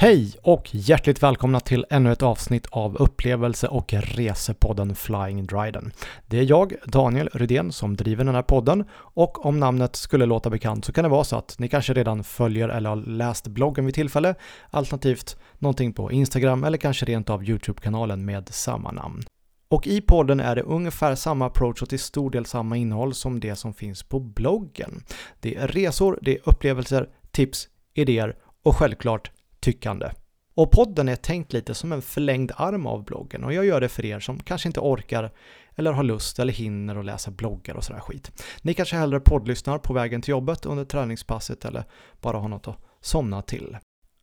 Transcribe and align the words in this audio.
Hej 0.00 0.34
och 0.42 0.74
hjärtligt 0.74 1.22
välkomna 1.22 1.60
till 1.60 1.86
ännu 1.90 2.12
ett 2.12 2.22
avsnitt 2.22 2.66
av 2.70 2.96
upplevelse 2.96 3.68
och 3.68 3.92
resepodden 3.92 4.94
Flying 4.94 5.46
Dryden. 5.46 5.92
Det 6.26 6.38
är 6.38 6.42
jag, 6.42 6.74
Daniel 6.84 7.28
Rydén, 7.32 7.72
som 7.72 7.96
driver 7.96 8.24
den 8.24 8.34
här 8.34 8.42
podden 8.42 8.84
och 8.94 9.46
om 9.46 9.60
namnet 9.60 9.96
skulle 9.96 10.26
låta 10.26 10.50
bekant 10.50 10.84
så 10.84 10.92
kan 10.92 11.04
det 11.04 11.10
vara 11.10 11.24
så 11.24 11.36
att 11.36 11.58
ni 11.58 11.68
kanske 11.68 11.92
redan 11.92 12.24
följer 12.24 12.68
eller 12.68 12.90
har 12.90 12.96
läst 12.96 13.46
bloggen 13.48 13.86
vid 13.86 13.94
tillfälle, 13.94 14.34
alternativt 14.70 15.36
någonting 15.58 15.92
på 15.92 16.12
Instagram 16.12 16.64
eller 16.64 16.78
kanske 16.78 17.06
rent 17.06 17.30
av 17.30 17.44
YouTube-kanalen 17.44 18.24
med 18.24 18.48
samma 18.48 18.92
namn. 18.92 19.22
Och 19.68 19.86
i 19.86 20.00
podden 20.00 20.40
är 20.40 20.56
det 20.56 20.62
ungefär 20.62 21.14
samma 21.14 21.46
approach 21.46 21.82
och 21.82 21.88
till 21.88 21.98
stor 21.98 22.30
del 22.30 22.46
samma 22.46 22.76
innehåll 22.76 23.14
som 23.14 23.40
det 23.40 23.56
som 23.56 23.74
finns 23.74 24.02
på 24.02 24.20
bloggen. 24.20 25.02
Det 25.40 25.56
är 25.56 25.68
resor, 25.68 26.18
det 26.22 26.34
är 26.34 26.40
upplevelser, 26.44 27.08
tips, 27.30 27.68
idéer 27.94 28.36
och 28.62 28.76
självklart 28.76 29.30
tyckande. 29.60 30.10
Och 30.54 30.70
podden 30.70 31.08
är 31.08 31.16
tänkt 31.16 31.52
lite 31.52 31.74
som 31.74 31.92
en 31.92 32.02
förlängd 32.02 32.52
arm 32.56 32.86
av 32.86 33.04
bloggen 33.04 33.44
och 33.44 33.52
jag 33.52 33.64
gör 33.64 33.80
det 33.80 33.88
för 33.88 34.04
er 34.04 34.20
som 34.20 34.40
kanske 34.40 34.68
inte 34.68 34.80
orkar 34.80 35.30
eller 35.74 35.92
har 35.92 36.02
lust 36.02 36.38
eller 36.38 36.52
hinner 36.52 36.96
att 36.96 37.04
läsa 37.04 37.30
bloggar 37.30 37.74
och 37.74 37.84
sådär 37.84 38.00
skit. 38.00 38.44
Ni 38.62 38.74
kanske 38.74 38.96
hellre 38.96 39.20
poddlyssnar 39.20 39.78
på 39.78 39.92
vägen 39.92 40.22
till 40.22 40.30
jobbet 40.30 40.66
under 40.66 40.84
träningspasset 40.84 41.64
eller 41.64 41.84
bara 42.20 42.38
har 42.38 42.48
något 42.48 42.68
att 42.68 42.76
somna 43.00 43.42
till. 43.42 43.76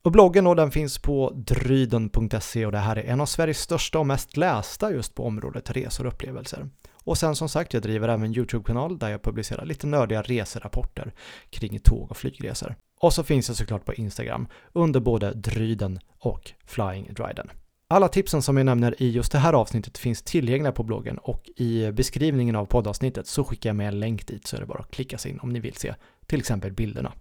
Och 0.04 0.12
bloggen 0.12 0.44
då, 0.44 0.54
den 0.54 0.72
finns 0.72 0.98
på 0.98 1.32
dryden.se 1.36 2.66
och 2.66 2.72
det 2.72 2.78
här 2.78 2.96
är 2.96 3.04
en 3.04 3.22
av 3.22 3.26
Sveriges 3.26 3.60
största 3.60 4.00
och 4.00 4.08
mest 4.08 4.38
lästa 4.38 4.92
just 4.92 5.16
på 5.16 5.26
området 5.26 5.72
resor 5.72 6.06
och 6.06 6.14
upplevelser. 6.14 6.70
Och 7.06 7.18
sen 7.18 7.36
som 7.36 7.50
sagt, 7.50 7.74
jag 7.74 7.84
driver 7.84 8.08
även 8.08 8.24
en 8.24 8.38
YouTube-kanal 8.38 9.00
där 9.00 9.10
jag 9.10 9.22
publicerar 9.22 9.66
lite 9.66 9.88
nördiga 9.88 10.22
reserapporter 10.22 11.14
kring 11.50 11.80
tåg 11.80 12.12
och 12.12 12.18
flygresor. 12.18 12.76
Och 13.00 13.14
så 13.14 13.24
finns 13.24 13.48
jag 13.48 13.58
såklart 13.58 13.86
på 13.86 13.94
Instagram 13.94 14.48
under 14.74 15.00
både 15.00 15.34
Dryden 15.34 16.00
och 16.20 16.52
Flying 16.66 17.14
Dryden. 17.14 17.50
Alla 17.90 18.08
tipsen 18.08 18.42
som 18.42 18.58
jag 18.58 18.66
nämner 18.66 19.02
i 19.02 19.10
just 19.10 19.32
det 19.32 19.38
här 19.38 19.54
avsnittet 19.54 19.98
finns 19.98 20.22
tillgängliga 20.22 20.72
på 20.72 20.84
bloggen 20.84 21.18
och 21.18 21.50
i 21.56 21.92
beskrivningen 21.92 22.56
av 22.56 22.66
poddavsnittet 22.66 23.28
så 23.28 23.44
skickar 23.44 23.70
jag 23.70 23.76
med 23.76 23.88
en 23.88 24.00
länk 24.00 24.28
dit 24.28 24.48
så 24.48 24.56
är 24.56 24.60
det 24.60 24.66
bara 24.66 24.80
att 24.80 24.92
klicka 24.92 25.18
sig 25.18 25.32
in 25.32 25.40
om 25.40 25.50
ni 25.50 25.60
vill 25.60 25.76
se 25.76 25.96
till 26.26 26.40
exempel 26.40 26.72
bilderna. 26.72 27.12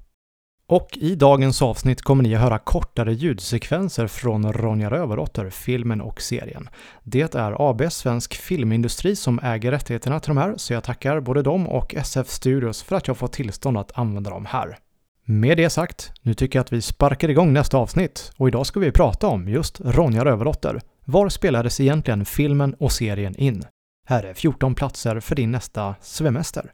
Och 0.67 0.99
i 1.01 1.15
dagens 1.15 1.63
avsnitt 1.63 2.03
kommer 2.03 2.23
ni 2.23 2.35
att 2.35 2.41
höra 2.41 2.59
kortare 2.59 3.13
ljudsekvenser 3.13 4.07
från 4.07 4.53
Ronja 4.53 4.91
Rövardotter, 4.91 5.51
filmen 5.51 6.01
och 6.01 6.21
serien. 6.21 6.69
Det 7.03 7.35
är 7.35 7.71
AB 7.71 7.93
Svensk 7.93 8.35
Filmindustri 8.35 9.17
som 9.17 9.41
äger 9.43 9.71
rättigheterna 9.71 10.21
till 10.21 10.29
de 10.29 10.37
här, 10.37 10.55
så 10.57 10.73
jag 10.73 10.85
tackar 10.85 11.21
både 11.21 11.43
dem 11.43 11.69
och 11.69 11.95
SF 11.95 12.29
Studios 12.29 12.83
för 12.83 12.97
att 12.97 13.09
jag 13.09 13.17
fått 13.17 13.33
tillstånd 13.33 13.79
att 13.79 13.99
använda 13.99 14.31
dem 14.31 14.47
här. 14.47 14.79
Med 15.25 15.57
det 15.57 15.71
sagt, 15.71 16.13
nu 16.23 16.35
tycker 16.35 16.59
jag 16.59 16.65
att 16.65 16.73
vi 16.73 16.83
sparkar 16.83 17.29
igång 17.29 17.53
nästa 17.53 17.79
avsnitt 17.79 18.33
och 18.37 18.49
idag 18.49 18.67
ska 18.67 18.81
vi 18.81 18.93
prata 18.93 19.27
om 19.27 19.49
just 19.49 19.81
Ronja 19.81 20.25
Rövardotter. 20.25 20.81
Var 21.05 21.29
spelades 21.29 21.81
egentligen 21.81 22.25
filmen 22.25 22.75
och 22.75 22.93
serien 22.93 23.37
in? 23.37 23.63
Här 24.09 24.23
är 24.23 24.35
14 24.35 24.75
platser 24.75 25.21
för 25.21 25.37
din 25.37 25.51
nästa 25.51 25.95
svemester. 26.01 26.73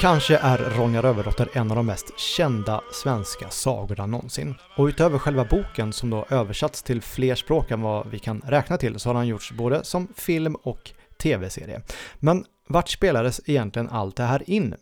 Kanske 0.00 0.36
är 0.36 0.58
Ronja 0.58 1.02
Rövardotter 1.02 1.48
en 1.52 1.70
av 1.70 1.76
de 1.76 1.86
mest 1.86 2.18
kända 2.18 2.80
svenska 2.92 3.50
sagorna 3.50 4.06
någonsin. 4.06 4.54
Och 4.76 4.84
utöver 4.84 5.18
själva 5.18 5.44
boken 5.44 5.92
som 5.92 6.10
då 6.10 6.26
översatts 6.30 6.82
till 6.82 7.02
fler 7.02 7.34
språk 7.34 7.70
än 7.70 7.82
vad 7.82 8.06
vi 8.06 8.18
kan 8.18 8.42
räkna 8.46 8.76
till 8.76 8.98
så 8.98 9.08
har 9.08 9.14
den 9.14 9.26
gjorts 9.26 9.52
både 9.52 9.84
som 9.84 10.08
film 10.16 10.54
och 10.54 10.90
tv-serie. 11.22 11.82
Men 12.14 12.44
vart 12.68 12.88
spelades 12.88 13.40
egentligen 13.46 13.88
allt 13.88 14.16
det 14.16 14.22
här 14.22 14.50
in? 14.50 14.74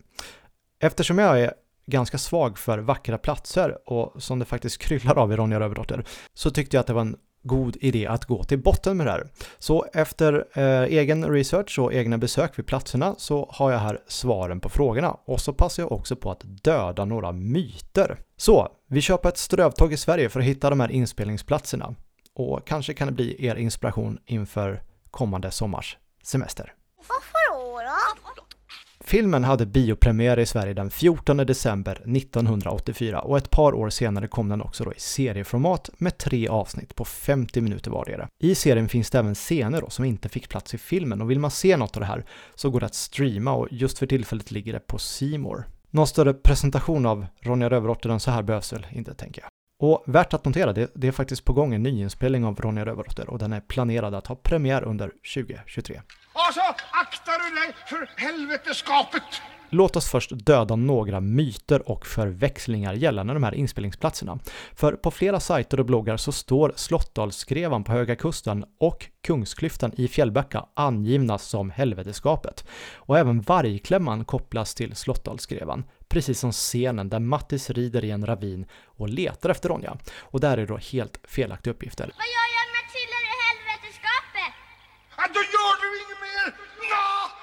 Eftersom 0.81 1.19
jag 1.19 1.41
är 1.41 1.53
ganska 1.86 2.19
svag 2.19 2.58
för 2.58 2.78
vackra 2.78 3.19
platser 3.19 3.91
och 3.91 4.23
som 4.23 4.39
det 4.39 4.45
faktiskt 4.45 4.79
kryllar 4.79 5.19
av 5.19 5.33
i 5.33 5.36
Ronja 5.36 5.61
Rövardotter 5.61 6.05
så 6.35 6.51
tyckte 6.51 6.77
jag 6.77 6.80
att 6.80 6.86
det 6.86 6.92
var 6.92 7.01
en 7.01 7.17
god 7.46 7.77
idé 7.80 8.07
att 8.07 8.24
gå 8.24 8.45
till 8.45 8.58
botten 8.58 8.96
med 8.96 9.07
det 9.07 9.11
här. 9.11 9.27
Så 9.58 9.86
efter 9.92 10.45
eh, 10.55 10.83
egen 10.83 11.24
research 11.24 11.79
och 11.79 11.95
egna 11.95 12.18
besök 12.18 12.58
vid 12.58 12.67
platserna 12.67 13.14
så 13.18 13.51
har 13.52 13.73
jag 13.73 13.79
här 13.79 14.01
svaren 14.07 14.61
på 14.61 14.68
frågorna 14.68 15.17
och 15.24 15.40
så 15.40 15.52
passar 15.52 15.83
jag 15.83 15.92
också 15.92 16.17
på 16.17 16.30
att 16.30 16.40
döda 16.45 17.05
några 17.05 17.33
myter. 17.33 18.18
Så, 18.36 18.68
vi 18.89 19.01
kör 19.01 19.17
på 19.17 19.29
ett 19.29 19.39
strövtåg 19.39 19.92
i 19.92 19.96
Sverige 19.96 20.29
för 20.29 20.40
att 20.40 20.46
hitta 20.46 20.70
de 20.70 20.80
här 20.80 20.90
inspelningsplatserna 20.90 21.95
och 22.34 22.67
kanske 22.67 22.95
kan 22.95 23.08
det 23.08 23.14
bli 23.14 23.46
er 23.46 23.57
inspiration 23.57 24.18
inför 24.27 24.83
kommande 25.11 25.51
sommars 25.51 25.98
semester. 26.23 26.73
Filmen 29.08 29.44
hade 29.44 29.67
biopremiär 29.67 30.39
i 30.39 30.46
Sverige 30.46 30.74
den 30.74 30.90
14 30.90 31.36
december 31.36 31.92
1984 31.92 33.20
och 33.20 33.39
ett 33.39 33.50
par 33.50 33.74
år 33.74 33.90
senare 33.90 34.28
kom 34.28 34.48
den 34.48 34.62
också 34.62 34.84
då 34.84 34.92
i 34.92 35.00
serieformat 35.00 35.90
med 35.98 36.18
tre 36.18 36.48
avsnitt 36.48 36.96
på 36.96 37.05
50 37.05 37.61
minuter 37.61 37.90
vardera. 37.90 38.28
I 38.39 38.55
serien 38.55 38.89
finns 38.89 39.11
det 39.11 39.18
även 39.18 39.34
scener 39.34 39.80
då 39.80 39.90
som 39.90 40.05
inte 40.05 40.28
fick 40.28 40.48
plats 40.48 40.74
i 40.74 40.78
filmen 40.78 41.22
och 41.22 41.30
vill 41.30 41.40
man 41.40 41.50
se 41.50 41.77
något 41.77 41.96
av 41.96 42.00
det 42.00 42.06
här 42.06 42.24
så 42.55 42.70
går 42.70 42.80
det 42.80 42.86
att 42.86 42.95
streama 42.95 43.52
och 43.52 43.68
just 43.70 43.98
för 43.98 44.06
tillfället 44.06 44.50
ligger 44.50 44.72
det 44.72 44.86
på 44.86 44.98
Simor. 44.98 45.64
Någon 45.90 46.06
större 46.06 46.34
presentation 46.34 47.06
av 47.06 47.27
Ronja 47.40 47.70
Rövardotter 47.70 48.11
än 48.11 48.20
så 48.20 48.30
här 48.30 48.42
behövs 48.42 48.72
väl 48.72 48.86
inte 48.92 49.14
tänker 49.14 49.42
jag. 49.42 49.50
Och 49.83 50.05
värt 50.06 50.34
att 50.34 50.45
notera, 50.45 50.72
det, 50.72 50.90
det 50.95 51.08
är 51.08 51.12
faktiskt 51.12 51.45
på 51.45 51.52
gång 51.52 51.74
en 51.74 51.83
nyinspelning 51.83 52.45
av 52.45 52.61
Ronja 52.61 52.86
Rövardotter 52.86 53.30
och 53.30 53.39
den 53.39 53.52
är 53.52 53.61
planerad 53.61 54.14
att 54.14 54.27
ha 54.27 54.36
premiär 54.36 54.84
under 54.84 55.12
2023. 55.34 56.00
Och 56.36 56.55
så 56.55 56.61
aktar 56.91 57.39
du 57.39 57.55
dig 57.61 57.74
för 57.86 58.11
helveteskapet! 58.17 59.23
Låt 59.70 59.97
oss 59.97 60.11
först 60.11 60.30
döda 60.35 60.77
några 60.77 61.20
myter 61.20 61.91
och 61.91 62.07
förväxlingar 62.07 62.95
gällande 62.95 63.33
de 63.33 63.42
här 63.42 63.55
inspelningsplatserna. 63.55 64.39
För 64.75 64.92
på 64.92 65.11
flera 65.11 65.41
sajter 65.41 65.80
och 65.80 65.86
bloggar 65.86 66.17
så 66.17 66.33
står 66.33 66.73
Slottdalsskrevan 66.77 67.85
på 67.85 67.92
Höga 67.92 68.17
Kusten 68.17 68.64
och 68.80 69.07
Kungsklyftan 69.23 69.92
i 69.96 70.08
Fjällbacka 70.08 70.67
angivna 70.75 71.39
som 71.39 71.70
helveteskapet. 71.70 72.69
Och 72.95 73.19
även 73.19 73.41
Vargklämman 73.41 74.25
kopplas 74.25 74.75
till 74.75 74.96
Slottdalsskrevan, 74.96 75.85
precis 76.08 76.41
som 76.41 76.52
scenen 76.52 77.08
där 77.08 77.20
Mattis 77.20 77.70
rider 77.70 78.05
i 78.05 78.11
en 78.11 78.27
ravin 78.27 78.67
och 78.85 79.08
letar 79.08 79.51
efter 79.51 79.69
Ronja. 79.69 79.96
Och 80.19 80.41
där 80.41 80.58
är 80.58 80.67
då 80.67 80.77
helt 80.77 81.20
felaktiga 81.25 81.73
uppgifter. 81.73 82.05
Vad 82.05 82.27
gör 82.36 82.48
jag 82.58 82.67
med 82.75 82.85
Tiller 82.95 83.23
i 83.33 83.35
helveteskapet? 83.46 84.52
Ja, 85.17 85.25
då 85.35 85.41
gör 85.55 85.75
du 85.83 85.89
inget 86.02 86.20
mer! 86.27 86.46
Nå! 86.92 87.36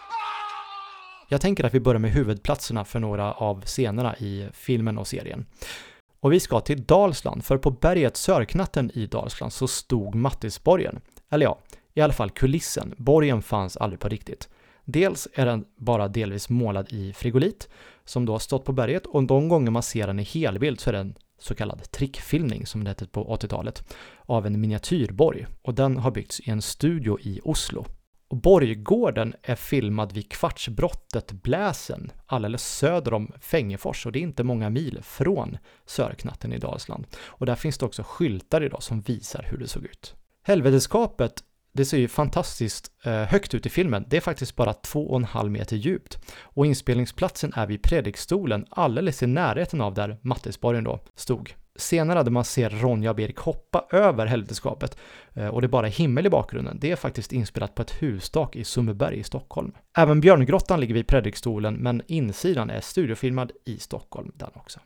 Jag 1.34 1.42
tänker 1.42 1.64
att 1.64 1.74
vi 1.74 1.80
börjar 1.80 2.00
med 2.00 2.12
huvudplatserna 2.12 2.86
för 2.86 3.00
några 3.00 3.34
av 3.34 3.62
scenerna 3.62 4.18
i 4.18 4.48
filmen 4.54 4.98
och 4.98 5.08
serien. 5.08 5.46
Och 6.20 6.34
vi 6.34 6.40
ska 6.40 6.60
till 6.60 6.84
Dalsland, 6.84 7.46
för 7.46 7.58
på 7.58 7.72
berget 7.72 8.18
Sörknatten 8.18 8.92
i 8.94 9.06
Dalsland 9.06 9.54
så 9.54 9.68
stod 9.68 10.16
Mattisborgen. 10.16 11.00
Eller 11.30 11.46
ja, 11.46 11.60
i 11.94 12.02
alla 12.02 12.14
fall 12.14 12.30
kulissen. 12.30 12.94
Borgen 12.98 13.42
fanns 13.42 13.78
aldrig 13.78 14.00
på 14.00 14.10
riktigt. 14.10 14.50
Dels 14.86 15.28
är 15.34 15.46
den 15.46 15.66
bara 15.78 16.08
delvis 16.08 16.50
målad 16.50 16.88
i 16.90 17.14
frigolit, 17.14 17.70
som 18.06 18.26
då 18.26 18.32
har 18.32 18.40
stått 18.40 18.66
på 18.66 18.74
berget, 18.74 19.06
och 19.06 19.24
de 19.24 19.50
gånger 19.50 19.72
man 19.72 19.84
ser 19.84 20.08
den 20.08 20.20
i 20.20 20.24
helbild 20.24 20.80
så 20.80 20.90
är 20.90 20.94
det 20.94 21.00
en 21.00 21.16
så 21.40 21.56
kallad 21.56 21.92
trickfilmning, 21.92 22.66
som 22.66 22.84
det 22.84 22.90
hette 22.90 23.08
på 23.08 23.38
80-talet, 23.38 23.84
av 24.26 24.46
en 24.46 24.62
miniatyrborg. 24.62 25.48
Och 25.62 25.74
den 25.74 25.98
har 25.98 26.12
byggts 26.12 26.40
i 26.40 26.50
en 26.50 26.62
studio 26.62 27.20
i 27.22 27.40
Oslo. 27.44 27.86
Och 28.34 28.42
Borggården 28.42 29.36
är 29.44 29.56
filmad 29.56 30.14
vid 30.14 30.32
kvartsbrottet 30.32 31.32
Bläsen, 31.32 32.12
alldeles 32.26 32.78
söder 32.78 33.14
om 33.14 33.32
Fängefors 33.40 34.06
och 34.06 34.12
det 34.12 34.20
är 34.20 34.22
inte 34.22 34.44
många 34.44 34.70
mil 34.70 35.00
från 35.04 35.58
Sörknatten 35.86 36.54
i 36.54 36.58
Dalsland. 36.58 37.08
Och 37.26 37.46
där 37.46 37.56
finns 37.56 37.78
det 37.78 37.86
också 37.86 38.04
skyltar 38.04 38.64
idag 38.64 38.84
som 38.84 39.02
visar 39.02 39.48
hur 39.50 39.58
det 39.58 39.68
såg 39.68 39.86
ut. 39.86 40.16
Helveteskapet 40.44 41.44
det 41.74 41.86
ser 41.86 41.98
ju 41.98 42.08
fantastiskt 42.08 42.92
eh, 43.04 43.14
högt 43.14 43.54
ut 43.54 43.66
i 43.66 43.70
filmen. 43.70 44.06
Det 44.08 44.18
är 44.18 44.22
faktiskt 44.22 44.56
bara 44.56 44.74
två 44.74 45.10
och 45.10 45.18
en 45.18 45.24
halv 45.24 45.52
meter 45.52 45.76
djupt. 45.76 46.18
Och 46.42 46.66
inspelningsplatsen 46.66 47.54
är 47.56 47.68
vid 47.68 47.84
predikstolen 47.84 48.66
alldeles 48.70 49.24
i 49.24 49.28
närheten 49.28 49.82
av 49.82 49.94
där 49.94 50.18
Mattisborgen 50.22 50.84
då 50.84 51.00
stod. 51.16 51.54
Senare 51.76 52.24
där 52.24 52.32
man 52.32 52.44
ser 52.44 52.70
Ronja 52.70 53.10
och 53.10 53.16
Berik 53.16 53.38
hoppa 53.38 53.86
över 53.92 54.26
helveteskapet 54.26 54.98
eh, 55.34 55.48
och 55.48 55.62
det 55.62 55.66
är 55.66 55.70
bara 55.70 55.88
himmel 55.88 56.26
i 56.26 56.30
bakgrunden. 56.30 56.78
Det 56.82 56.92
är 56.92 56.96
faktiskt 56.96 57.34
inspelat 57.34 57.76
på 57.76 57.82
ett 57.82 58.02
hustak 58.02 58.56
i 58.56 58.64
Sundbyberg 58.64 59.20
i 59.20 59.24
Stockholm. 59.24 59.74
Även 59.98 60.22
Björngrottan 60.22 60.80
ligger 60.80 60.94
vid 60.94 61.08
predikstolen 61.08 61.74
men 61.74 62.02
insidan 62.08 62.70
är 62.70 62.82
studiofilmad 62.82 63.52
i 63.66 63.78
Stockholm 63.78 64.32
den 64.36 64.50
också. 64.54 64.80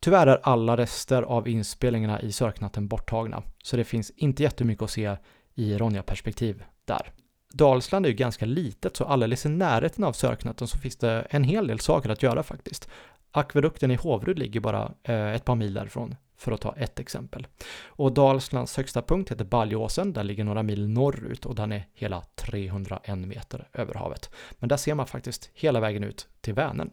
Tyvärr 0.00 0.26
är 0.26 0.40
alla 0.42 0.76
rester 0.76 1.22
av 1.22 1.48
inspelningarna 1.48 2.20
i 2.20 2.32
Sörknatten 2.32 2.88
borttagna, 2.88 3.42
så 3.62 3.76
det 3.76 3.84
finns 3.84 4.10
inte 4.10 4.42
jättemycket 4.42 4.82
att 4.82 4.90
se 4.90 5.16
i 5.54 5.78
Ronja-perspektiv 5.78 6.64
där. 6.84 7.12
Dalsland 7.52 8.06
är 8.06 8.10
ju 8.10 8.16
ganska 8.16 8.46
litet, 8.46 8.96
så 8.96 9.04
alldeles 9.04 9.46
i 9.46 9.48
närheten 9.48 10.04
av 10.04 10.12
Sörknatten 10.12 10.68
så 10.68 10.78
finns 10.78 10.96
det 10.96 11.26
en 11.30 11.44
hel 11.44 11.66
del 11.66 11.80
saker 11.80 12.10
att 12.10 12.22
göra 12.22 12.42
faktiskt. 12.42 12.88
Akvedukten 13.36 13.90
i 13.90 13.94
Hovrud 13.94 14.38
ligger 14.38 14.60
bara 14.60 14.92
eh, 15.02 15.34
ett 15.34 15.44
par 15.44 15.54
mil 15.54 15.74
därifrån, 15.74 16.16
för 16.36 16.52
att 16.52 16.60
ta 16.60 16.74
ett 16.76 17.00
exempel. 17.00 17.46
Och 17.86 18.12
Dalslands 18.12 18.76
högsta 18.76 19.02
punkt 19.02 19.30
heter 19.30 19.44
Baljåsen, 19.44 20.12
den 20.12 20.26
ligger 20.26 20.44
några 20.44 20.62
mil 20.62 20.88
norrut 20.88 21.46
och 21.46 21.54
den 21.54 21.72
är 21.72 21.86
hela 21.94 22.22
301 22.34 23.18
meter 23.18 23.68
över 23.72 23.94
havet. 23.94 24.30
Men 24.58 24.68
där 24.68 24.76
ser 24.76 24.94
man 24.94 25.06
faktiskt 25.06 25.50
hela 25.54 25.80
vägen 25.80 26.04
ut 26.04 26.28
till 26.40 26.54
Vänern. 26.54 26.90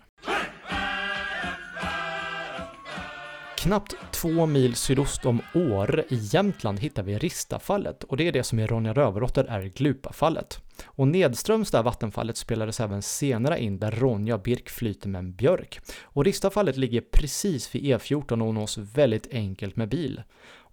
Knappt 3.57 3.95
två 4.11 4.45
mil 4.45 4.75
sydost 4.75 5.25
om 5.25 5.41
Åre 5.53 6.03
i 6.09 6.15
Jämtland 6.15 6.79
hittar 6.79 7.03
vi 7.03 7.17
Ristafallet 7.17 8.03
och 8.03 8.17
det 8.17 8.27
är 8.27 8.31
det 8.31 8.43
som 8.43 8.59
i 8.59 8.67
Ronja 8.67 8.93
Rövardotter 8.93 9.43
är 9.43 9.61
Glupafallet. 9.61 10.61
Och 10.85 11.07
nedströms 11.07 11.71
det 11.71 11.77
här 11.77 11.83
vattenfallet 11.83 12.37
spelades 12.37 12.79
även 12.79 13.01
senare 13.01 13.61
in 13.61 13.79
där 13.79 13.91
Ronja 13.91 14.35
och 14.35 14.41
Birk 14.41 14.69
flyter 14.69 15.09
med 15.09 15.19
en 15.19 15.35
björk. 15.35 15.79
Och 16.03 16.25
Ristafallet 16.25 16.77
ligger 16.77 17.01
precis 17.01 17.75
vid 17.75 17.83
E14 17.83 18.47
och 18.47 18.53
nås 18.53 18.77
väldigt 18.77 19.27
enkelt 19.31 19.75
med 19.75 19.89
bil. 19.89 20.21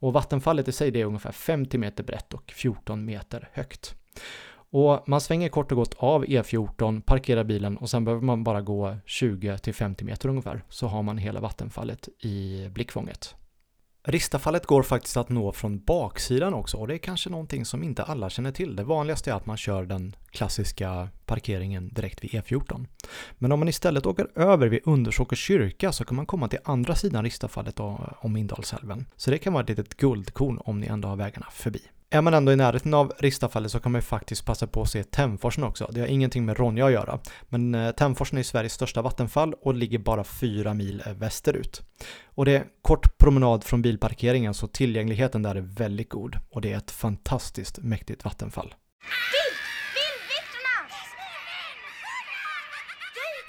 Och 0.01 0.13
vattenfallet 0.13 0.69
i 0.69 0.73
sig 0.73 0.91
det 0.91 1.01
är 1.01 1.05
ungefär 1.05 1.33
50 1.33 1.79
meter 1.79 2.05
brett 2.05 2.35
och 2.35 2.53
14 2.57 3.05
meter 3.05 3.49
högt. 3.53 3.95
Och 4.73 5.09
man 5.09 5.21
svänger 5.21 5.49
kort 5.49 5.73
och 5.73 5.79
gott 5.79 5.95
av 5.99 6.25
E14, 6.25 7.01
parkerar 7.01 7.45
bilen 7.45 7.77
och 7.77 7.91
sen 7.91 8.05
behöver 8.05 8.25
man 8.25 8.45
bara 8.45 8.61
gå 8.61 8.97
20-50 9.07 10.05
meter 10.05 10.29
ungefär 10.29 10.63
så 10.69 10.87
har 10.87 11.03
man 11.03 11.19
hela 11.19 11.41
vattenfallet 11.41 12.09
i 12.19 12.69
blickfånget. 12.69 13.35
Ristafallet 14.11 14.67
går 14.67 14.83
faktiskt 14.83 15.17
att 15.17 15.29
nå 15.29 15.53
från 15.53 15.79
baksidan 15.79 16.55
också 16.55 16.77
och 16.77 16.89
det 16.89 16.95
är 16.95 16.99
kanske 16.99 17.31
någonting 17.31 17.65
som 17.65 17.83
inte 17.83 18.03
alla 18.03 18.31
känner 18.31 18.53
till. 18.53 18.77
Det 18.77 18.85
vanligaste 18.85 19.31
är 19.31 19.35
att 19.35 19.47
man 19.47 19.57
kör 19.57 19.85
den 19.85 20.17
klassiska 20.31 21.09
parkeringen 21.27 21.89
direkt 21.89 22.25
vid 22.25 22.31
E14. 22.31 22.87
Men 23.39 23.53
om 23.53 23.59
man 23.59 23.69
istället 23.69 24.07
åker 24.07 24.29
över 24.35 24.67
vid 24.67 24.81
Undersåker 24.85 25.37
kyrka 25.37 25.93
så 25.93 26.05
kan 26.05 26.17
man 26.17 26.27
komma 26.27 26.49
till 26.49 26.59
andra 26.65 26.95
sidan 26.95 27.25
Ristafallet 27.25 27.81
om 28.21 28.37
Indalsälven. 28.37 29.07
Så 29.17 29.31
det 29.31 29.39
kan 29.39 29.53
vara 29.53 29.63
ett 29.63 29.69
litet 29.69 29.97
guldkorn 29.97 30.59
om 30.65 30.81
ni 30.81 30.87
ändå 30.87 31.09
har 31.09 31.17
vägarna 31.17 31.47
förbi. 31.51 31.81
Är 32.13 32.23
man 32.23 32.35
ändå 32.35 32.53
i 32.53 32.57
närheten 32.57 32.95
av 32.95 33.13
Ristafallet 33.19 33.73
så 33.73 33.81
kan 33.81 33.93
man 33.93 33.99
ju 33.99 34.03
faktiskt 34.03 34.45
passa 34.45 34.67
på 34.67 34.83
att 34.83 34.91
se 34.91 35.05
Tämforsen 35.05 35.65
också. 35.65 35.91
Det 35.93 36.01
har 36.01 36.07
ingenting 36.07 36.45
med 36.45 36.59
Ronja 36.59 36.87
att 36.87 36.93
göra. 36.93 37.19
Men 37.49 37.75
eh, 37.75 37.91
Tämforsen 37.91 38.39
är 38.39 38.43
Sveriges 38.43 38.73
största 38.73 39.03
vattenfall 39.03 39.55
och 39.63 39.75
ligger 39.75 39.99
bara 39.99 40.25
fyra 40.25 40.75
mil 40.75 41.03
eh, 41.07 41.13
västerut. 41.13 41.83
Och 42.25 42.45
det 42.45 42.57
är 42.57 42.65
kort 42.83 43.19
promenad 43.19 43.65
från 43.65 43.83
bilparkeringen 43.83 44.55
så 44.55 44.67
tillgängligheten 44.67 45.43
där 45.43 45.55
är 45.55 45.61
väldigt 45.61 46.09
god. 46.09 46.37
Och 46.51 46.61
det 46.61 46.73
är 46.73 46.77
ett 46.77 46.91
fantastiskt 46.91 47.79
mäktigt 47.79 48.25
vattenfall. 48.25 48.75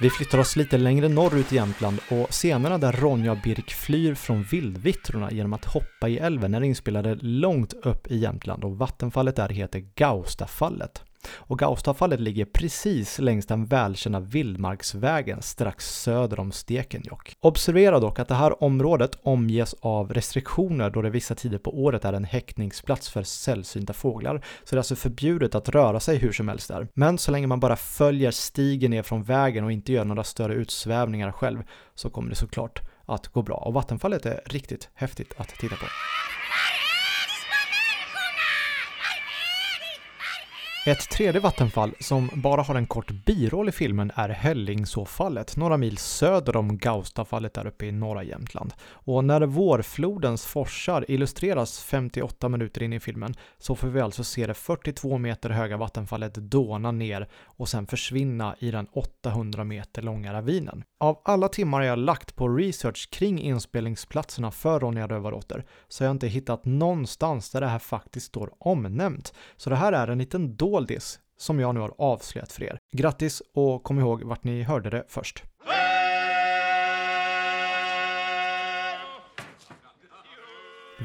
Vi 0.01 0.09
flyttar 0.09 0.37
oss 0.37 0.55
lite 0.55 0.77
längre 0.77 1.07
norrut 1.09 1.53
i 1.53 1.55
Jämtland 1.55 1.99
och 2.09 2.29
scenerna 2.29 2.77
där 2.77 2.91
Ronja 2.91 3.31
och 3.31 3.37
Birk 3.43 3.71
flyr 3.71 4.15
från 4.15 4.43
vildvittrorna 4.43 5.31
genom 5.31 5.53
att 5.53 5.65
hoppa 5.65 6.09
i 6.09 6.17
älven 6.17 6.53
är 6.53 6.61
inspelade 6.61 7.15
långt 7.21 7.73
upp 7.73 8.11
i 8.11 8.17
Jämtland 8.17 8.63
och 8.63 8.77
vattenfallet 8.77 9.35
där 9.35 9.49
heter 9.49 9.79
Gaustafallet. 9.95 11.03
Och 11.33 11.59
Gaustafallet 11.59 12.19
ligger 12.19 12.45
precis 12.45 13.19
längs 13.19 13.45
den 13.45 13.65
välkända 13.65 14.19
vildmarksvägen 14.19 15.41
strax 15.41 16.01
söder 16.01 16.39
om 16.39 16.51
Stekenjokk. 16.51 17.35
Observera 17.39 17.99
dock 17.99 18.19
att 18.19 18.27
det 18.27 18.35
här 18.35 18.63
området 18.63 19.17
omges 19.23 19.75
av 19.81 20.13
restriktioner 20.13 20.89
då 20.89 21.01
det 21.01 21.09
vissa 21.09 21.35
tider 21.35 21.57
på 21.57 21.83
året 21.83 22.05
är 22.05 22.13
en 22.13 22.23
häckningsplats 22.23 23.09
för 23.09 23.23
sällsynta 23.23 23.93
fåglar, 23.93 24.45
så 24.63 24.75
det 24.75 24.77
är 24.77 24.79
alltså 24.79 24.95
förbjudet 24.95 25.55
att 25.55 25.69
röra 25.69 25.99
sig 25.99 26.17
hur 26.17 26.31
som 26.31 26.47
helst 26.47 26.67
där. 26.67 26.87
Men 26.93 27.17
så 27.17 27.31
länge 27.31 27.47
man 27.47 27.59
bara 27.59 27.75
följer 27.75 28.31
stigen 28.31 28.91
ner 28.91 29.03
från 29.03 29.23
vägen 29.23 29.63
och 29.63 29.71
inte 29.71 29.93
gör 29.93 30.05
några 30.05 30.23
större 30.23 30.53
utsvävningar 30.53 31.31
själv 31.31 31.63
så 31.95 32.09
kommer 32.09 32.29
det 32.29 32.35
såklart 32.35 32.81
att 33.05 33.27
gå 33.27 33.41
bra. 33.41 33.55
Och 33.55 33.73
vattenfallet 33.73 34.25
är 34.25 34.41
riktigt 34.45 34.89
häftigt 34.93 35.33
att 35.37 35.47
titta 35.47 35.75
på. 35.75 35.85
Ett 40.85 41.09
tredje 41.09 41.41
vattenfall 41.41 41.95
som 41.99 42.29
bara 42.33 42.61
har 42.61 42.75
en 42.75 42.87
kort 42.87 43.11
biroll 43.11 43.69
i 43.69 43.71
filmen 43.71 44.11
är 44.15 44.29
Hällingsåfallet, 44.29 45.57
några 45.57 45.77
mil 45.77 45.97
söder 45.97 46.57
om 46.57 46.77
Gaustafallet 46.77 47.53
där 47.53 47.67
uppe 47.67 47.85
i 47.85 47.91
norra 47.91 48.23
Jämtland. 48.23 48.73
Och 48.83 49.23
när 49.23 49.41
vårflodens 49.41 50.45
forsar 50.45 51.05
illustreras 51.11 51.83
58 51.83 52.49
minuter 52.49 52.83
in 52.83 52.93
i 52.93 52.99
filmen 52.99 53.33
så 53.57 53.75
får 53.75 53.87
vi 53.87 54.01
alltså 54.01 54.23
se 54.23 54.47
det 54.47 54.53
42 54.53 55.17
meter 55.17 55.49
höga 55.49 55.77
vattenfallet 55.77 56.33
dåna 56.33 56.91
ner 56.91 57.27
och 57.45 57.69
sen 57.69 57.87
försvinna 57.87 58.55
i 58.59 58.71
den 58.71 58.87
800 58.93 59.63
meter 59.63 60.01
långa 60.01 60.33
ravinen. 60.33 60.83
Av 60.99 61.21
alla 61.25 61.47
timmar 61.47 61.81
jag 61.81 61.99
lagt 61.99 62.35
på 62.35 62.49
research 62.49 63.09
kring 63.11 63.39
inspelningsplatserna 63.39 64.51
för 64.51 64.79
Ronja 64.79 65.07
Rövardotter 65.07 65.65
så 65.87 66.03
har 66.03 66.07
jag 66.07 66.15
inte 66.15 66.27
hittat 66.27 66.65
någonstans 66.65 67.49
där 67.49 67.61
det 67.61 67.67
här 67.67 67.79
faktiskt 67.79 68.25
står 68.25 68.53
omnämnt. 68.59 69.33
Så 69.57 69.69
det 69.69 69.75
här 69.75 69.93
är 69.93 70.07
en 70.07 70.17
liten 70.17 70.55
doldis 70.71 71.19
som 71.37 71.59
jag 71.59 71.75
nu 71.75 71.79
har 71.79 71.93
avslöjat 71.97 72.51
för 72.51 72.63
er. 72.63 72.77
Grattis 72.93 73.41
och 73.53 73.83
kom 73.83 73.99
ihåg 73.99 74.23
vart 74.23 74.43
ni 74.43 74.63
hörde 74.63 74.89
det 74.89 75.05
först. 75.07 75.43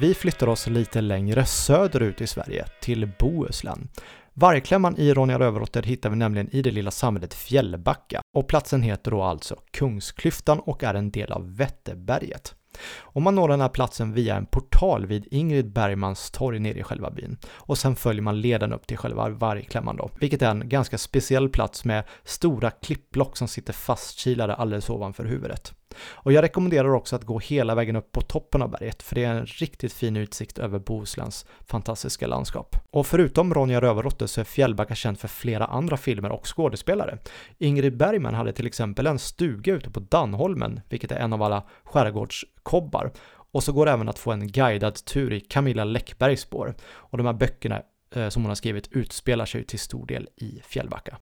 Vi 0.00 0.14
flyttar 0.14 0.46
oss 0.46 0.66
lite 0.66 1.00
längre 1.00 1.44
söderut 1.44 2.20
i 2.20 2.26
Sverige, 2.26 2.64
till 2.82 3.12
Bohuslän. 3.18 3.88
Vargklämman 4.34 4.96
i 4.96 5.14
Ronja 5.14 5.38
Rövardotter 5.38 5.82
hittar 5.82 6.10
vi 6.10 6.16
nämligen 6.16 6.54
i 6.54 6.62
det 6.62 6.70
lilla 6.70 6.90
samhället 6.90 7.34
Fjällbacka 7.34 8.20
och 8.36 8.48
platsen 8.48 8.82
heter 8.82 9.10
då 9.10 9.22
alltså 9.22 9.56
Kungsklyftan 9.70 10.60
och 10.60 10.84
är 10.84 10.94
en 10.94 11.10
del 11.10 11.32
av 11.32 11.56
Vätterberget. 11.56 12.54
Och 12.98 13.22
man 13.22 13.34
når 13.34 13.48
den 13.48 13.60
här 13.60 13.68
platsen 13.68 14.12
via 14.12 14.36
en 14.36 14.46
portal 14.46 15.06
vid 15.06 15.26
Ingrid 15.30 15.72
Bergmans 15.72 16.30
torg 16.30 16.58
nere 16.58 16.78
i 16.78 16.82
själva 16.82 17.10
byn. 17.10 17.36
Och 17.46 17.78
sen 17.78 17.96
följer 17.96 18.22
man 18.22 18.40
leden 18.40 18.72
upp 18.72 18.86
till 18.86 18.96
själva 18.96 19.28
vargklämman 19.28 19.96
då, 19.96 20.10
vilket 20.20 20.42
är 20.42 20.50
en 20.50 20.68
ganska 20.68 20.98
speciell 20.98 21.48
plats 21.48 21.84
med 21.84 22.04
stora 22.24 22.70
klippblock 22.70 23.36
som 23.36 23.48
sitter 23.48 23.72
fastkilade 23.72 24.54
alldeles 24.54 24.90
ovanför 24.90 25.24
huvudet. 25.24 25.74
Och 25.98 26.32
jag 26.32 26.42
rekommenderar 26.42 26.94
också 26.94 27.16
att 27.16 27.24
gå 27.24 27.38
hela 27.38 27.74
vägen 27.74 27.96
upp 27.96 28.12
på 28.12 28.20
toppen 28.20 28.62
av 28.62 28.70
berget, 28.70 29.02
för 29.02 29.14
det 29.14 29.24
är 29.24 29.34
en 29.34 29.46
riktigt 29.46 29.92
fin 29.92 30.16
utsikt 30.16 30.58
över 30.58 30.78
Bohusläns 30.78 31.46
fantastiska 31.66 32.26
landskap. 32.26 32.76
Och 32.90 33.06
förutom 33.06 33.54
Ronja 33.54 33.80
Rövardotter 33.80 34.26
så 34.26 34.40
är 34.40 34.44
Fjällbacka 34.44 34.94
känd 34.94 35.18
för 35.18 35.28
flera 35.28 35.66
andra 35.66 35.96
filmer 35.96 36.32
och 36.32 36.56
skådespelare. 36.56 37.18
Ingrid 37.58 37.96
Bergman 37.96 38.34
hade 38.34 38.52
till 38.52 38.66
exempel 38.66 39.06
en 39.06 39.18
stuga 39.18 39.72
ute 39.72 39.90
på 39.90 40.00
Dannholmen, 40.00 40.80
vilket 40.88 41.12
är 41.12 41.16
en 41.16 41.32
av 41.32 41.42
alla 41.42 41.62
skärgårds 41.84 42.44
skärgårdskobbar. 42.66 43.12
Och 43.52 43.62
så 43.62 43.72
går 43.72 43.86
det 43.86 43.92
även 43.92 44.08
att 44.08 44.18
få 44.18 44.32
en 44.32 44.48
guidad 44.48 45.04
tur 45.04 45.32
i 45.32 45.40
Camilla 45.40 45.84
Läckbergs 45.84 46.40
spår. 46.40 46.74
Och 47.10 47.18
de 47.18 47.26
här 47.26 47.34
böckerna 47.34 47.82
eh, 48.14 48.28
som 48.28 48.42
hon 48.42 48.50
har 48.50 48.54
skrivit 48.54 48.88
utspelar 48.92 49.46
sig 49.46 49.64
till 49.64 49.78
stor 49.78 50.06
del 50.06 50.28
i 50.36 50.60
Fjällbacka. 50.64 51.18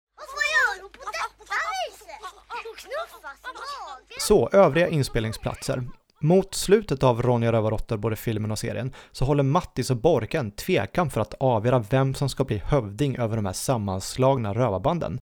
Så, 4.19 4.49
övriga 4.53 4.89
inspelningsplatser. 4.89 5.89
Mot 6.21 6.55
slutet 6.55 7.03
av 7.03 7.23
Ronja 7.23 7.53
Rövardotter, 7.53 7.97
både 7.97 8.17
filmen 8.17 8.51
och 8.51 8.59
serien, 8.59 8.93
så 9.13 9.25
håller 9.25 9.43
Mattis 9.43 9.91
och 9.91 9.97
Borka 9.97 10.41
en 10.41 10.51
tvekan 10.51 11.11
för 11.11 11.21
att 11.21 11.35
avgöra 11.35 11.79
vem 11.91 12.15
som 12.15 12.29
ska 12.29 12.45
bli 12.45 12.59
hövding 12.59 13.19
över 13.19 13.37
de 13.37 13.47
här 13.47 13.53
sammanslagna 13.53 14.55
rövarbanden. 14.55 15.19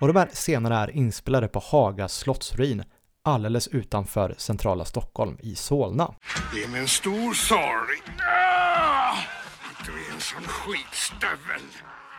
Och 0.00 0.06
de 0.06 0.16
här 0.16 0.28
scenerna 0.32 0.82
är 0.82 0.96
inspelade 0.96 1.48
på 1.48 1.58
Haga 1.58 2.08
slottsruin, 2.08 2.84
alldeles 3.24 3.68
utanför 3.68 4.34
centrala 4.38 4.84
Stockholm 4.84 5.38
i 5.40 5.54
Solna. 5.54 6.14
Det 6.54 6.62
är 6.62 6.68
med 6.68 6.80
en 6.80 6.88
stor 6.88 7.34
sorg. 7.34 8.02
Ah, 8.18 9.12
att 9.70 9.86
du 9.86 9.92
är 9.92 10.14
en 10.14 10.20
sån 10.20 10.42
skitstövel. 10.42 11.62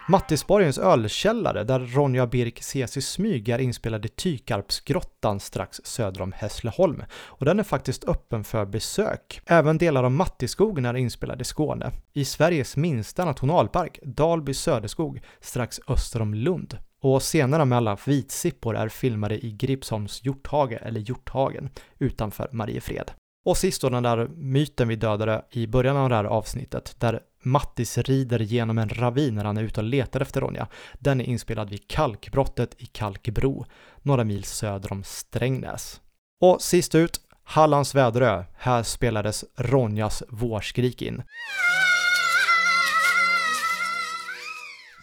Mattisborgens 0.07 0.77
ölkällare, 0.77 1.63
där 1.63 1.79
Ronja 1.79 2.23
och 2.23 2.29
Birk 2.29 2.59
ses 2.59 2.97
i 2.97 3.01
smyg, 3.01 3.49
är 3.49 3.59
inspelad 3.59 4.05
i 4.05 4.09
Tykarpsgrottan 4.09 5.39
strax 5.39 5.81
söder 5.83 6.21
om 6.21 6.31
Hässleholm. 6.31 7.03
Och 7.11 7.45
den 7.45 7.59
är 7.59 7.63
faktiskt 7.63 8.03
öppen 8.03 8.43
för 8.43 8.65
besök. 8.65 9.41
Även 9.45 9.77
delar 9.77 10.03
av 10.03 10.11
Mattiskogen 10.11 10.85
är 10.85 10.93
inspelad 10.93 11.41
i 11.41 11.43
Skåne. 11.43 11.91
I 12.13 12.25
Sveriges 12.25 12.77
minsta 12.77 13.25
nationalpark, 13.25 13.99
Dalby 14.03 14.53
Söderskog, 14.53 15.21
strax 15.39 15.79
öster 15.87 16.21
om 16.21 16.33
Lund. 16.33 16.77
Och 17.01 17.21
scenerna 17.21 17.65
med 17.65 17.77
alla 17.77 17.97
vitsippor 18.05 18.75
är 18.75 18.89
filmade 18.89 19.45
i 19.45 19.51
Gripsholms 19.51 20.25
hjorthage, 20.25 20.77
eller 20.81 20.99
Hjorthagen, 20.99 21.69
utanför 21.99 22.49
Mariefred. 22.51 23.11
Och 23.45 23.57
sist 23.57 23.81
då 23.81 23.89
den 23.89 24.03
där 24.03 24.27
myten 24.27 24.87
vi 24.87 24.95
dödade 24.95 25.45
i 25.51 25.67
början 25.67 25.97
av 25.97 26.09
det 26.09 26.15
här 26.15 26.23
avsnittet, 26.23 26.95
där 26.99 27.19
Mattis 27.45 27.97
rider 27.97 28.39
genom 28.39 28.77
en 28.77 28.89
ravin 28.89 29.35
när 29.35 29.45
han 29.45 29.57
är 29.57 29.63
ute 29.63 29.79
och 29.79 29.83
letar 29.87 30.21
efter 30.21 30.41
Ronja. 30.41 30.67
Den 30.93 31.21
är 31.21 31.25
inspelad 31.25 31.69
vid 31.69 31.87
Kalkbrottet 31.87 32.75
i 32.77 32.85
Kalkbro, 32.85 33.65
några 34.01 34.23
mil 34.23 34.43
söder 34.43 34.91
om 34.91 35.03
Strängnäs. 35.03 36.01
Och 36.41 36.61
sist 36.61 36.95
ut, 36.95 37.19
Hallands 37.43 37.95
Väderö. 37.95 38.43
Här 38.55 38.83
spelades 38.83 39.45
Ronjas 39.55 40.23
vårskrik 40.29 41.01
in. 41.01 41.23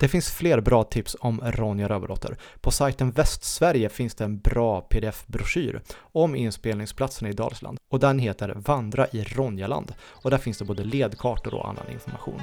Det 0.03 0.09
finns 0.09 0.31
fler 0.31 0.61
bra 0.61 0.85
tips 0.85 1.17
om 1.21 1.41
Ronja 1.45 1.89
Rövardotter. 1.89 2.37
På 2.61 2.71
sajten 2.71 3.11
Västsverige 3.11 3.89
finns 3.89 4.15
det 4.15 4.25
en 4.25 4.39
bra 4.39 4.81
pdf-broschyr 4.81 5.81
om 5.99 6.37
inspelningsplatsen 6.37 7.29
i 7.29 7.33
Dalsland 7.33 7.79
och 7.91 8.01
den 8.01 8.19
heter 8.19 8.55
Vandra 8.57 9.07
i 9.13 9.25
Ronjaland 9.25 9.95
och 10.03 10.31
där 10.31 10.39
finns 10.39 10.59
det 10.59 10.65
både 10.65 10.85
ledkartor 10.85 11.55
och 11.55 11.69
annan 11.69 11.91
information. 11.93 12.43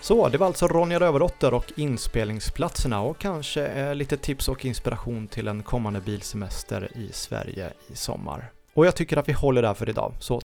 Så, 0.00 0.28
det 0.28 0.38
var 0.38 0.46
alltså 0.46 0.68
Ronja 0.68 1.00
Rövardotter 1.00 1.54
och 1.54 1.72
inspelningsplatserna 1.76 3.00
och 3.00 3.18
kanske 3.18 3.66
eh, 3.66 3.94
lite 3.94 4.16
tips 4.16 4.48
och 4.48 4.64
inspiration 4.64 5.28
till 5.28 5.48
en 5.48 5.62
kommande 5.62 6.00
bilsemester 6.00 6.90
i 6.94 7.12
Sverige 7.12 7.72
i 7.88 7.96
sommar. 7.96 8.52
Och 8.76 8.86
jag 8.86 8.96
tycker 8.96 9.16
att 9.16 9.28
vi 9.28 9.32
håller 9.32 9.62
där 9.62 9.74
för 9.74 9.88
idag, 9.88 10.12
så 10.18 10.40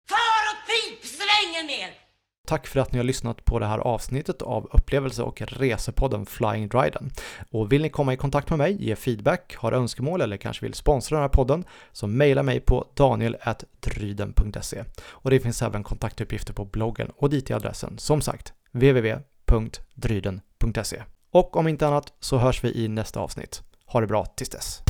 Tack 2.50 2.66
för 2.66 2.80
att 2.80 2.92
ni 2.92 2.98
har 2.98 3.04
lyssnat 3.04 3.44
på 3.44 3.58
det 3.58 3.66
här 3.66 3.78
avsnittet 3.78 4.42
av 4.42 4.68
upplevelse 4.72 5.22
och 5.22 5.42
resepodden 5.42 6.26
Flying 6.26 6.68
Dryden. 6.68 7.10
Och 7.50 7.72
vill 7.72 7.82
ni 7.82 7.88
komma 7.88 8.12
i 8.12 8.16
kontakt 8.16 8.50
med 8.50 8.58
mig, 8.58 8.84
ge 8.84 8.96
feedback, 8.96 9.56
har 9.56 9.72
önskemål 9.72 10.20
eller 10.20 10.36
kanske 10.36 10.66
vill 10.66 10.74
sponsra 10.74 11.16
den 11.16 11.22
här 11.22 11.28
podden 11.28 11.64
så 11.92 12.06
mejla 12.06 12.42
mig 12.42 12.60
på 12.60 12.86
daniel.dryden.se. 12.94 14.84
Och 15.02 15.30
det 15.30 15.40
finns 15.40 15.62
även 15.62 15.82
kontaktuppgifter 15.82 16.52
på 16.52 16.64
bloggen 16.64 17.10
och 17.16 17.30
dit 17.30 17.50
är 17.50 17.54
adressen 17.54 17.98
som 17.98 18.20
sagt 18.20 18.52
www.dryden.se. 18.72 21.02
Och 21.32 21.56
om 21.56 21.68
inte 21.68 21.86
annat 21.86 22.12
så 22.20 22.38
hörs 22.38 22.64
vi 22.64 22.84
i 22.84 22.88
nästa 22.88 23.20
avsnitt. 23.20 23.62
Ha 23.86 24.00
det 24.00 24.06
bra 24.06 24.24
tills 24.24 24.50
dess. 24.50 24.82